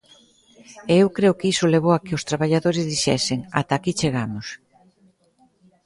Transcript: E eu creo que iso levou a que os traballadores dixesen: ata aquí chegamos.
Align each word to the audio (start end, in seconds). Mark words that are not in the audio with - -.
E 0.91 0.93
eu 1.03 1.07
creo 1.17 1.37
que 1.39 1.49
iso 1.53 1.71
levou 1.73 1.93
a 1.95 2.03
que 2.05 2.15
os 2.17 2.25
traballadores 2.29 2.87
dixesen: 2.91 3.39
ata 3.59 3.73
aquí 3.75 3.91
chegamos. 4.01 4.47